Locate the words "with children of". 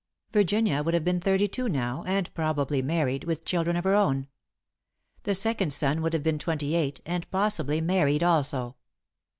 3.25-3.83